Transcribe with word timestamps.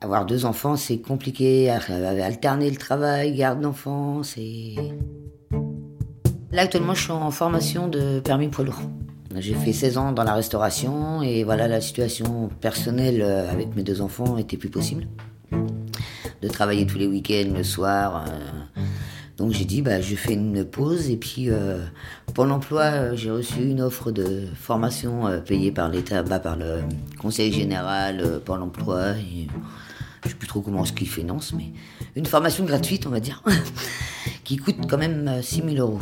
Avoir 0.00 0.26
deux 0.26 0.44
enfants, 0.44 0.76
c'est 0.76 0.98
compliqué. 0.98 1.70
Alterner 1.70 2.70
le 2.70 2.76
travail, 2.76 3.34
garde 3.34 3.60
d'enfants, 3.60 4.22
c'est. 4.22 4.74
Là, 6.52 6.62
actuellement, 6.62 6.94
je 6.94 7.02
suis 7.02 7.12
en 7.12 7.30
formation 7.32 7.88
de 7.88 8.20
permis 8.20 8.48
poids 8.48 8.64
lourd. 8.64 8.80
J'ai 9.36 9.54
fait 9.54 9.72
16 9.72 9.98
ans 9.98 10.12
dans 10.12 10.22
la 10.22 10.34
restauration 10.34 11.20
et 11.22 11.42
voilà, 11.44 11.68
la 11.68 11.80
situation 11.80 12.48
personnelle 12.60 13.20
euh, 13.22 13.50
avec 13.50 13.74
mes 13.76 13.82
deux 13.82 14.00
enfants 14.00 14.38
était 14.38 14.56
plus 14.56 14.70
possible. 14.70 15.06
De 15.50 16.48
travailler 16.48 16.86
tous 16.86 16.98
les 16.98 17.06
week-ends, 17.06 17.52
le 17.54 17.64
soir. 17.64 18.24
Euh. 18.26 18.80
Donc 19.36 19.52
j'ai 19.52 19.64
dit, 19.64 19.82
bah, 19.82 20.00
je 20.00 20.14
fais 20.14 20.34
une 20.34 20.64
pause 20.64 21.10
et 21.10 21.16
puis 21.16 21.50
euh, 21.50 21.84
pour 22.34 22.44
l'emploi, 22.46 23.14
j'ai 23.14 23.30
reçu 23.30 23.68
une 23.68 23.80
offre 23.80 24.10
de 24.10 24.46
formation 24.54 25.40
payée 25.44 25.70
par 25.72 25.88
l'État, 25.88 26.22
bah, 26.22 26.38
par 26.38 26.56
le 26.56 26.80
Conseil 27.20 27.52
général, 27.52 28.40
pour 28.44 28.56
l'emploi. 28.56 29.14
Je 30.24 30.28
sais 30.30 30.34
plus 30.34 30.48
trop 30.48 30.60
comment 30.60 30.84
ce 30.84 30.92
qu'il 30.92 31.08
finance, 31.08 31.52
mais 31.52 31.72
une 32.16 32.26
formation 32.26 32.64
gratuite, 32.64 33.06
on 33.06 33.10
va 33.10 33.20
dire, 33.20 33.42
qui 34.44 34.56
coûte 34.56 34.76
quand 34.88 34.98
même 34.98 35.40
6 35.42 35.62
000 35.62 35.76
euros. 35.76 36.00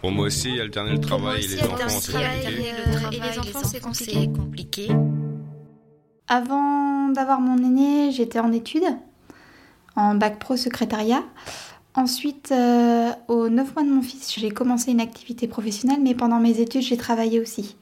Pour 0.00 0.12
moi 0.12 0.26
aussi, 0.26 0.60
alterner 0.60 0.92
le 0.92 1.00
travail 1.00 1.44
et 1.44 1.48
les 1.48 1.62
enfants, 1.62 1.88
c'est 1.88 2.12
compliqué. 2.12 3.12
Et 3.12 3.20
les 3.20 3.38
enfants, 3.38 3.92
c'est 3.94 4.26
compliqué. 4.26 4.88
Avant 6.28 7.08
d'avoir 7.08 7.40
mon 7.40 7.56
aîné, 7.58 8.12
j'étais 8.12 8.38
en 8.38 8.52
études, 8.52 8.84
en 9.96 10.14
bac 10.14 10.38
pro 10.38 10.56
secrétariat. 10.56 11.22
Ensuite, 11.96 12.50
euh, 12.50 13.12
aux 13.28 13.48
9 13.48 13.74
mois 13.74 13.84
de 13.84 13.88
mon 13.88 14.02
fils, 14.02 14.34
j'ai 14.36 14.50
commencé 14.50 14.90
une 14.90 15.00
activité 15.00 15.46
professionnelle, 15.46 16.00
mais 16.02 16.14
pendant 16.14 16.40
mes 16.40 16.58
études, 16.58 16.82
j'ai 16.82 16.96
travaillé 16.96 17.38
aussi. 17.38 17.76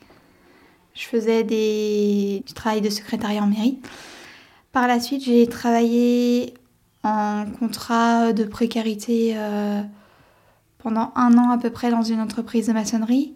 Je 0.94 1.04
faisais 1.06 1.44
des... 1.44 2.42
du 2.46 2.52
travail 2.52 2.82
de 2.82 2.90
secrétariat 2.90 3.42
en 3.42 3.46
mairie. 3.46 3.78
Par 4.72 4.86
la 4.86 5.00
suite, 5.00 5.24
j'ai 5.24 5.46
travaillé 5.46 6.52
en 7.04 7.46
contrat 7.58 8.34
de 8.34 8.44
précarité 8.44 9.32
euh, 9.34 9.80
pendant 10.78 11.12
un 11.16 11.38
an 11.38 11.50
à 11.50 11.56
peu 11.56 11.70
près 11.70 11.90
dans 11.90 12.02
une 12.02 12.20
entreprise 12.20 12.66
de 12.66 12.72
maçonnerie, 12.74 13.34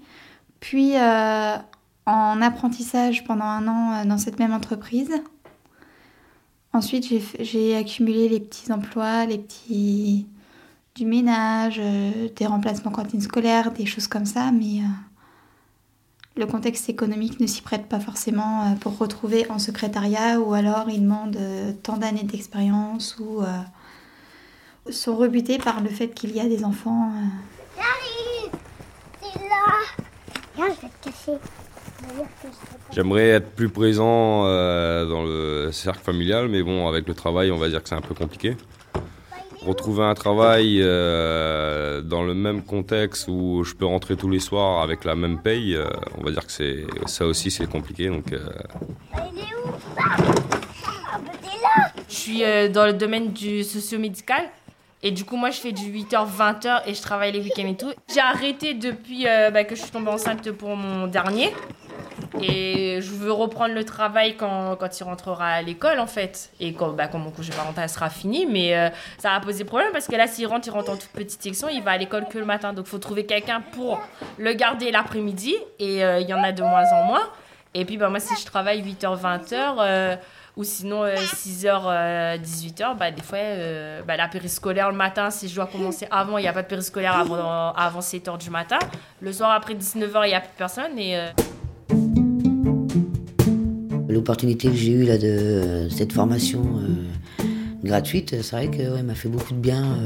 puis 0.60 0.96
euh, 0.96 1.56
en 2.04 2.42
apprentissage 2.42 3.24
pendant 3.24 3.46
un 3.46 3.66
an 3.66 4.04
dans 4.04 4.18
cette 4.18 4.38
même 4.38 4.52
entreprise. 4.52 5.10
Ensuite, 6.74 7.06
j'ai 7.40 7.76
accumulé 7.76 8.28
les 8.28 8.40
petits 8.40 8.70
emplois, 8.70 9.24
les 9.24 9.38
petits 9.38 10.26
du 10.96 11.04
ménage, 11.04 11.80
des 12.36 12.46
remplacements 12.46 12.90
cantine 12.90 13.20
scolaire, 13.20 13.70
des 13.70 13.86
choses 13.86 14.08
comme 14.08 14.26
ça, 14.26 14.50
mais 14.50 14.80
le 16.36 16.46
contexte 16.46 16.88
économique 16.88 17.38
ne 17.38 17.46
s'y 17.46 17.62
prête 17.62 17.86
pas 17.86 18.00
forcément 18.00 18.74
pour 18.80 18.98
retrouver 18.98 19.46
en 19.50 19.58
secrétariat 19.58 20.40
ou 20.40 20.54
alors 20.54 20.88
il 20.88 21.02
demande 21.02 21.38
tant 21.82 21.98
d'années 21.98 22.24
d'expérience 22.24 23.18
ou 23.18 23.42
sont 24.92 25.16
rebutés 25.16 25.58
par 25.58 25.80
le 25.80 25.88
fait 25.88 26.08
qu'il 26.08 26.34
y 26.34 26.40
a 26.40 26.46
des 26.46 26.64
enfants. 26.64 27.12
Euh. 27.12 27.26
J'arrive 27.76 28.60
C'est 29.20 29.38
là 29.40 29.66
Viens, 30.56 30.66
je 30.74 30.80
vais 30.82 30.92
te 31.00 31.08
casser. 31.08 31.38
J'aimerais 32.92 33.28
être 33.28 33.50
plus 33.50 33.68
présent 33.68 34.44
euh, 34.46 35.06
dans 35.06 35.22
le 35.22 35.70
cercle 35.72 36.02
familial, 36.02 36.48
mais 36.48 36.62
bon, 36.62 36.86
avec 36.88 37.08
le 37.08 37.14
travail, 37.14 37.50
on 37.50 37.56
va 37.56 37.68
dire 37.68 37.82
que 37.82 37.88
c'est 37.88 37.94
un 37.94 38.00
peu 38.00 38.14
compliqué. 38.14 38.56
Retrouver 39.66 40.04
un 40.04 40.14
travail 40.14 40.78
euh, 40.80 42.00
dans 42.00 42.22
le 42.22 42.34
même 42.34 42.62
contexte 42.62 43.26
où 43.28 43.64
je 43.64 43.74
peux 43.74 43.84
rentrer 43.84 44.16
tous 44.16 44.30
les 44.30 44.38
soirs 44.38 44.80
avec 44.82 45.04
la 45.04 45.16
même 45.16 45.42
paye, 45.42 45.76
on 46.18 46.22
va 46.22 46.30
dire 46.30 46.46
que 46.46 46.52
c'est 46.52 46.86
ça 47.06 47.26
aussi 47.26 47.50
c'est 47.50 47.68
compliqué. 47.68 48.08
Donc, 48.08 48.30
là 48.30 48.38
Je 52.08 52.14
suis 52.14 52.42
dans 52.72 52.86
le 52.86 52.92
domaine 52.92 53.32
du 53.32 53.64
socio-médical. 53.64 54.44
Et 55.02 55.10
du 55.10 55.24
coup, 55.24 55.36
moi, 55.36 55.50
je 55.50 55.60
fais 55.60 55.72
du 55.72 55.92
8h, 55.92 56.26
20h 56.26 56.82
et 56.86 56.94
je 56.94 57.02
travaille 57.02 57.30
les 57.30 57.40
week-ends 57.40 57.68
et 57.68 57.76
tout. 57.76 57.92
J'ai 58.12 58.20
arrêté 58.20 58.74
depuis 58.74 59.28
euh, 59.28 59.50
bah, 59.50 59.64
que 59.64 59.76
je 59.76 59.82
suis 59.82 59.90
tombée 59.90 60.10
enceinte 60.10 60.50
pour 60.50 60.74
mon 60.74 61.06
dernier. 61.06 61.52
Et 62.42 63.00
je 63.00 63.10
veux 63.12 63.32
reprendre 63.32 63.74
le 63.74 63.84
travail 63.84 64.36
quand, 64.36 64.76
quand 64.76 65.00
il 65.00 65.04
rentrera 65.04 65.48
à 65.48 65.62
l'école, 65.62 65.98
en 66.00 66.06
fait. 66.06 66.50
Et 66.60 66.72
quand, 66.72 66.90
bah, 66.90 67.08
quand 67.08 67.18
mon 67.18 67.30
congé 67.30 67.52
parental 67.52 67.88
sera 67.88 68.10
fini. 68.10 68.46
Mais 68.46 68.76
euh, 68.76 68.88
ça 69.18 69.30
va 69.30 69.40
poser 69.40 69.64
problème 69.64 69.90
parce 69.92 70.06
que 70.06 70.16
là, 70.16 70.26
s'il 70.26 70.46
rentre, 70.46 70.68
il 70.68 70.70
rentre 70.70 70.90
en 70.90 70.96
toute 70.96 71.10
petite 71.10 71.42
section. 71.42 71.68
Il 71.68 71.82
va 71.82 71.92
à 71.92 71.98
l'école 71.98 72.26
que 72.28 72.38
le 72.38 72.44
matin. 72.44 72.72
Donc, 72.72 72.86
il 72.86 72.90
faut 72.90 72.98
trouver 72.98 73.26
quelqu'un 73.26 73.60
pour 73.72 74.00
le 74.38 74.52
garder 74.52 74.90
l'après-midi. 74.90 75.54
Et 75.78 76.04
euh, 76.04 76.20
il 76.20 76.28
y 76.28 76.34
en 76.34 76.42
a 76.42 76.52
de 76.52 76.62
moins 76.62 76.90
en 76.92 77.04
moins. 77.04 77.22
Et 77.74 77.84
puis, 77.84 77.96
bah, 77.96 78.08
moi, 78.08 78.20
si 78.20 78.34
je 78.40 78.46
travaille 78.46 78.82
8h, 78.82 79.20
20h 79.20 80.18
ou 80.56 80.64
sinon, 80.64 81.04
6h, 81.04 81.82
euh, 81.86 82.38
18h, 82.38 82.82
euh, 82.82 82.94
bah, 82.94 83.10
des 83.10 83.22
fois, 83.22 83.38
euh, 83.38 84.02
bah, 84.02 84.16
la 84.16 84.26
périscolaire 84.26 84.90
le 84.90 84.96
matin, 84.96 85.30
si 85.30 85.48
je 85.48 85.54
dois 85.54 85.66
commencer 85.66 86.08
avant, 86.10 86.38
il 86.38 86.42
n'y 86.42 86.48
a 86.48 86.52
pas 86.52 86.62
de 86.62 86.68
périscolaire 86.68 87.14
avant, 87.14 87.72
avant 87.74 88.00
7h 88.00 88.38
du 88.38 88.48
matin. 88.48 88.78
Le 89.20 89.32
soir, 89.32 89.50
après 89.50 89.74
19h, 89.74 90.24
il 90.24 90.28
n'y 90.28 90.34
a 90.34 90.40
plus 90.40 90.54
personne. 90.56 90.92
L'opportunité 94.26 94.66
que 94.66 94.74
j'ai 94.74 94.90
eue 94.90 95.04
là, 95.04 95.18
de 95.18 95.86
cette 95.88 96.12
formation 96.12 96.60
gratuite, 97.84 98.34
c'est 98.42 98.56
vrai 98.56 98.68
qu'elle 98.68 99.04
m'a 99.04 99.14
fait 99.14 99.28
beaucoup 99.28 99.54
de 99.54 99.60
bien 99.60 100.00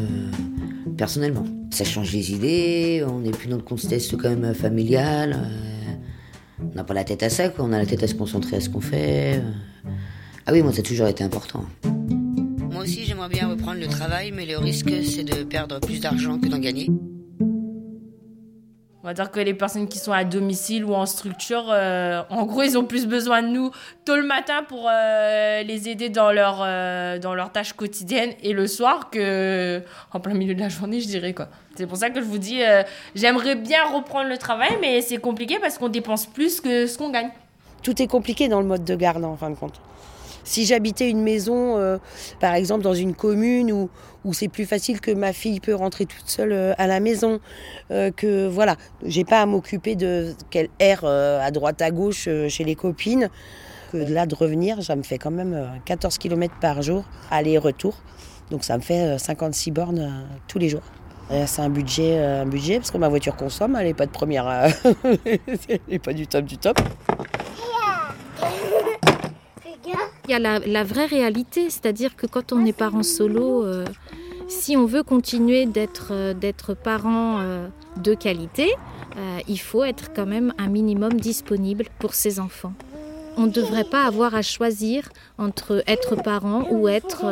personnellement. 0.98 1.46
Ça 1.70 1.84
change 1.86 2.12
les 2.12 2.30
idées, 2.30 3.02
on 3.08 3.20
n'est 3.20 3.30
plus 3.30 3.48
dans 3.48 3.56
le 3.56 3.62
contexte 3.62 4.14
quand 4.18 4.28
même 4.28 4.52
familial. 4.52 5.48
on 6.60 6.74
n'a 6.76 6.84
pas 6.84 6.92
la 6.92 7.04
tête 7.04 7.22
à 7.22 7.30
ça, 7.30 7.48
quoi. 7.48 7.64
on 7.64 7.72
a 7.72 7.78
la 7.78 7.86
tête 7.86 8.02
à 8.02 8.08
se 8.08 8.14
concentrer 8.14 8.56
à 8.56 8.60
ce 8.60 8.68
qu'on 8.68 8.82
fait. 8.82 9.42
Ah 10.44 10.52
oui, 10.52 10.60
moi, 10.60 10.74
ça 10.74 10.80
a 10.80 10.82
toujours 10.82 11.06
été 11.06 11.24
important. 11.24 11.64
Moi 11.82 12.82
aussi, 12.82 13.06
j'aimerais 13.06 13.30
bien 13.30 13.48
reprendre 13.48 13.80
le 13.80 13.86
travail, 13.86 14.32
mais 14.36 14.44
le 14.44 14.58
risque, 14.58 14.92
c'est 15.02 15.24
de 15.24 15.44
perdre 15.44 15.80
plus 15.80 15.98
d'argent 15.98 16.38
que 16.38 16.46
d'en 16.46 16.58
gagner. 16.58 16.90
On 19.02 19.06
va 19.06 19.14
dire 19.14 19.30
que 19.30 19.40
les 19.40 19.54
personnes 19.54 19.88
qui 19.88 19.98
sont 19.98 20.12
à 20.12 20.24
domicile 20.24 20.84
ou 20.84 20.94
en 20.94 21.06
structure, 21.06 21.68
euh, 21.70 22.22
en 22.28 22.44
gros, 22.44 22.62
ils 22.62 22.76
ont 22.76 22.84
plus 22.84 23.06
besoin 23.06 23.42
de 23.42 23.48
nous 23.48 23.70
tôt 24.04 24.14
le 24.14 24.24
matin 24.24 24.62
pour 24.68 24.88
euh, 24.90 25.62
les 25.62 25.88
aider 25.88 26.10
dans, 26.10 26.30
leur, 26.32 26.58
euh, 26.60 27.18
dans 27.18 27.34
leurs 27.34 27.50
tâches 27.50 27.72
quotidiennes 27.72 28.34
et 28.42 28.52
le 28.52 28.66
soir 28.66 29.08
que 29.08 29.82
en 30.12 30.20
plein 30.20 30.34
milieu 30.34 30.54
de 30.54 30.60
la 30.60 30.68
journée, 30.68 31.00
je 31.00 31.06
dirais 31.06 31.32
quoi. 31.32 31.48
C'est 31.76 31.86
pour 31.86 31.96
ça 31.96 32.10
que 32.10 32.20
je 32.20 32.26
vous 32.26 32.36
dis, 32.36 32.60
j'aimerais 33.14 33.54
bien 33.54 33.86
reprendre 33.86 34.28
le 34.28 34.36
travail, 34.36 34.76
mais 34.82 35.00
c'est 35.00 35.16
compliqué 35.16 35.58
parce 35.58 35.78
qu'on 35.78 35.88
dépense 35.88 36.26
plus 36.26 36.60
que 36.60 36.86
ce 36.86 36.98
qu'on 36.98 37.08
gagne. 37.08 37.30
Tout 37.82 38.02
est 38.02 38.06
compliqué 38.06 38.48
dans 38.48 38.60
le 38.60 38.66
mode 38.66 38.84
de 38.84 38.94
garde, 38.96 39.24
en 39.24 39.36
fin 39.36 39.48
de 39.48 39.54
compte. 39.54 39.80
Si 40.44 40.64
j'habitais 40.64 41.10
une 41.10 41.22
maison, 41.22 41.76
euh, 41.76 41.98
par 42.40 42.54
exemple 42.54 42.82
dans 42.82 42.94
une 42.94 43.14
commune 43.14 43.72
où, 43.72 43.88
c'est 44.32 44.48
plus 44.48 44.66
facile 44.66 45.00
que 45.00 45.10
ma 45.10 45.32
fille 45.32 45.60
peut 45.60 45.74
rentrer 45.74 46.06
toute 46.06 46.28
seule 46.28 46.52
euh, 46.52 46.72
à 46.78 46.86
la 46.86 47.00
maison, 47.00 47.40
euh, 47.90 48.10
que 48.10 48.46
voilà, 48.48 48.76
j'ai 49.04 49.24
pas 49.24 49.42
à 49.42 49.46
m'occuper 49.46 49.96
de 49.96 50.34
qu'elle 50.50 50.68
erre 50.78 51.04
à 51.04 51.50
droite 51.50 51.80
à 51.82 51.90
gauche 51.90 52.28
chez 52.48 52.64
les 52.64 52.74
copines, 52.74 53.28
que 53.92 53.96
là 53.96 54.26
de 54.26 54.34
revenir, 54.34 54.82
ça 54.82 54.96
me 54.96 55.02
fait 55.02 55.18
quand 55.18 55.30
même 55.30 55.68
14 55.84 56.18
km 56.18 56.54
par 56.60 56.82
jour 56.82 57.04
aller-retour, 57.30 57.96
donc 58.50 58.64
ça 58.64 58.76
me 58.76 58.82
fait 58.82 59.18
56 59.18 59.70
bornes 59.70 60.26
tous 60.48 60.58
les 60.58 60.68
jours. 60.68 60.82
C'est 61.46 61.62
un 61.62 61.70
budget, 61.70 62.18
un 62.18 62.46
budget 62.46 62.78
parce 62.78 62.90
que 62.90 62.98
ma 62.98 63.08
voiture 63.08 63.36
consomme, 63.36 63.76
elle 63.78 63.86
n'est 63.86 63.94
pas 63.94 64.06
de 64.06 64.10
première, 64.10 64.48
elle 65.24 65.80
n'est 65.88 65.98
pas 66.00 66.12
du 66.12 66.26
top 66.26 66.44
du 66.44 66.58
top. 66.58 66.80
Il 70.30 70.34
y 70.34 70.46
a 70.46 70.58
la, 70.64 70.84
vraie 70.84 71.06
réalité, 71.06 71.70
c'est-à-dire 71.70 72.14
que 72.14 72.24
quand 72.24 72.52
on 72.52 72.64
est 72.64 72.72
parent 72.72 73.02
solo, 73.02 73.64
euh, 73.64 73.84
si 74.46 74.76
on 74.76 74.86
veut 74.86 75.02
continuer 75.02 75.66
d'être 75.66 76.12
euh, 76.12 76.74
parent 76.84 77.40
euh, 77.40 77.66
de 77.96 78.14
qualité, 78.14 78.72
il 79.48 79.58
faut 79.58 79.82
être 79.82 80.12
quand 80.14 80.26
même 80.26 80.54
un 80.56 80.68
minimum 80.68 81.14
disponible 81.14 81.86
pour 81.98 82.14
ses 82.14 82.38
enfants. 82.38 82.74
On 83.36 83.46
ne 83.46 83.50
devrait 83.50 83.82
pas 83.82 84.04
avoir 84.04 84.36
à 84.36 84.42
choisir 84.42 85.08
entre 85.36 85.82
être 85.88 86.14
parent 86.14 86.64
ou 86.70 86.86
être 86.86 87.24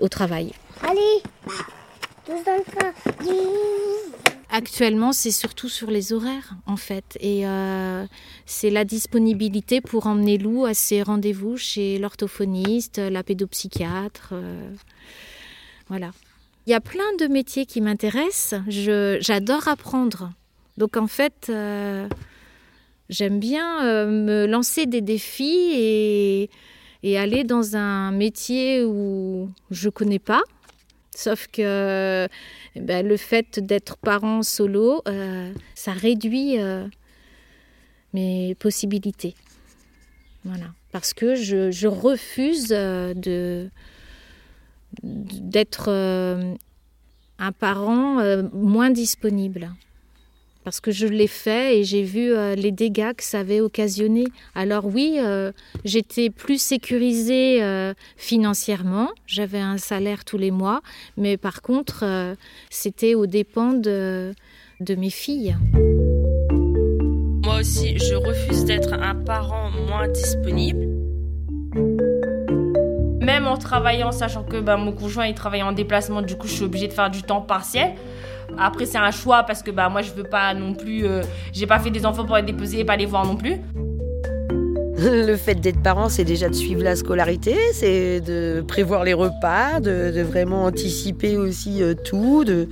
au 0.00 0.08
travail. 0.08 0.50
Allez, 0.82 1.22
Actuellement, 4.58 5.12
c'est 5.12 5.30
surtout 5.30 5.68
sur 5.68 5.88
les 5.88 6.12
horaires, 6.12 6.56
en 6.66 6.76
fait. 6.76 7.16
Et 7.20 7.46
euh, 7.46 8.04
c'est 8.44 8.70
la 8.70 8.84
disponibilité 8.84 9.80
pour 9.80 10.08
emmener 10.08 10.36
Lou 10.36 10.64
à 10.64 10.74
ses 10.74 11.00
rendez-vous 11.00 11.56
chez 11.56 11.96
l'orthophoniste, 11.96 12.98
la 12.98 13.22
pédopsychiatre. 13.22 14.30
Euh, 14.32 14.68
voilà. 15.86 16.10
Il 16.66 16.70
y 16.70 16.74
a 16.74 16.80
plein 16.80 17.14
de 17.20 17.28
métiers 17.28 17.66
qui 17.66 17.80
m'intéressent. 17.80 18.60
J'adore 18.66 19.68
apprendre. 19.68 20.32
Donc, 20.76 20.96
en 20.96 21.06
fait, 21.06 21.46
euh, 21.50 22.08
j'aime 23.10 23.38
bien 23.38 23.84
me 24.06 24.44
lancer 24.46 24.86
des 24.86 25.02
défis 25.02 25.70
et, 25.72 26.50
et 27.04 27.16
aller 27.16 27.44
dans 27.44 27.76
un 27.76 28.10
métier 28.10 28.82
où 28.82 29.50
je 29.70 29.86
ne 29.86 29.92
connais 29.92 30.18
pas 30.18 30.42
Sauf 31.18 31.48
que 31.48 32.28
eh 32.76 32.80
ben, 32.80 33.04
le 33.04 33.16
fait 33.16 33.58
d'être 33.58 33.96
parent 33.96 34.44
solo, 34.44 35.02
euh, 35.08 35.52
ça 35.74 35.90
réduit 35.90 36.60
euh, 36.60 36.86
mes 38.14 38.54
possibilités. 38.54 39.34
Voilà. 40.44 40.66
Parce 40.92 41.14
que 41.14 41.34
je, 41.34 41.88
refuse 41.88 42.68
euh, 42.70 43.14
de 43.14 43.68
d'être 45.02 45.88
un 47.40 47.52
parent 47.52 48.22
moins 48.52 48.90
disponible 48.90 49.72
parce 50.68 50.80
que 50.80 50.90
je 50.90 51.06
l'ai 51.06 51.28
fait 51.28 51.78
et 51.78 51.84
j'ai 51.84 52.02
vu 52.02 52.30
euh, 52.30 52.54
les 52.54 52.72
dégâts 52.72 53.14
que 53.16 53.24
ça 53.24 53.40
avait 53.40 53.62
occasionné. 53.62 54.26
Alors 54.54 54.84
oui, 54.84 55.16
euh, 55.18 55.50
j'étais 55.86 56.28
plus 56.28 56.60
sécurisée 56.60 57.62
euh, 57.62 57.94
financièrement, 58.18 59.08
j'avais 59.26 59.60
un 59.60 59.78
salaire 59.78 60.26
tous 60.26 60.36
les 60.36 60.50
mois, 60.50 60.82
mais 61.16 61.38
par 61.38 61.62
contre, 61.62 62.04
c'était 62.68 63.14
aux 63.14 63.24
dépens 63.24 63.72
de, 63.72 64.34
de 64.80 64.94
mes 64.94 65.08
filles. 65.08 65.56
Moi 67.44 67.60
aussi, 67.60 67.96
je 67.96 68.14
refuse 68.14 68.66
d'être 68.66 68.92
un 68.92 69.14
parent 69.14 69.70
moins 69.70 70.08
disponible 70.08 70.86
même 73.20 73.46
en 73.46 73.58
travaillant, 73.58 74.10
sachant 74.10 74.42
que 74.42 74.58
bah, 74.58 74.78
mon 74.78 74.90
conjoint 74.90 75.26
il 75.26 75.34
travaille 75.34 75.62
en 75.62 75.72
déplacement, 75.72 76.22
du 76.22 76.34
coup 76.36 76.46
je 76.46 76.54
suis 76.54 76.64
obligée 76.64 76.88
de 76.88 76.94
faire 76.94 77.10
du 77.10 77.22
temps 77.22 77.42
partiel. 77.42 77.94
Après, 78.56 78.86
c'est 78.86 78.98
un 78.98 79.10
choix 79.10 79.42
parce 79.42 79.62
que 79.62 79.70
bah, 79.70 79.88
moi, 79.88 80.02
je 80.02 80.12
veux 80.12 80.24
pas 80.24 80.54
non 80.54 80.74
plus. 80.74 81.04
Euh, 81.04 81.22
j'ai 81.52 81.66
pas 81.66 81.78
fait 81.78 81.90
des 81.90 82.06
enfants 82.06 82.24
pour 82.24 82.36
être 82.38 82.46
déposés 82.46 82.80
et 82.80 82.84
pas 82.84 82.96
les 82.96 83.06
voir 83.06 83.26
non 83.26 83.36
plus. 83.36 83.56
Le 84.98 85.36
fait 85.36 85.54
d'être 85.54 85.80
parent, 85.80 86.08
c'est 86.08 86.24
déjà 86.24 86.48
de 86.48 86.54
suivre 86.54 86.82
la 86.82 86.96
scolarité, 86.96 87.56
c'est 87.72 88.20
de 88.20 88.64
prévoir 88.66 89.04
les 89.04 89.14
repas, 89.14 89.78
de, 89.80 90.22
vraiment 90.22 90.64
anticiper 90.64 91.36
aussi 91.36 91.82
euh, 91.82 91.94
tout. 91.94 92.44
De... 92.44 92.68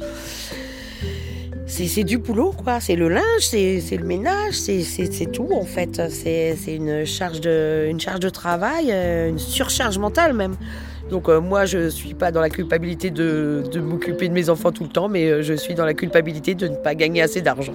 C'est 1.69 2.05
du 2.05 2.19
boulot, 2.19 2.53
quoi. 2.53 2.81
C'est 2.81 2.97
le 2.97 3.09
linge, 3.09 3.41
c'est 3.41 3.81
le 3.91 4.05
ménage, 4.05 4.55
c'est 4.55 5.31
tout, 5.31 5.51
en 5.53 5.65
fait. 5.65 6.01
C'est 6.11 6.57
une, 6.67 7.05
charge 7.05 7.41
de, 7.41 7.87
une 7.89 8.01
charge 8.01 8.21
de 8.21 8.29
travail, 8.29 8.87
euh, 8.91 9.29
une 9.29 9.39
surcharge 9.39 9.99
mentale 9.99 10.33
même. 10.33 10.57
Donc 11.11 11.29
euh, 11.29 11.41
moi, 11.41 11.67
je 11.67 11.79
ne 11.79 11.89
suis 11.89 12.15
pas 12.15 12.33
dans 12.33 12.41
la 12.41 12.51
culpabilité 12.51 13.11
de, 13.11 13.63
m'occuper 13.81 14.29
de 14.29 14.35
mes 14.35 14.51
enfants 14.51 14.73
tout 14.73 14.85
le 14.85 14.91
temps, 14.91 15.09
mais 15.09 15.31
euh, 15.31 15.43
je 15.43 15.55
suis 15.55 15.75
dans 15.75 15.85
la 15.85 15.95
culpabilité 15.95 16.55
de 16.55 16.69
ne 16.69 16.77
pas 16.77 16.95
gagner 16.95 17.23
assez 17.23 17.43
d'argent. 17.43 17.75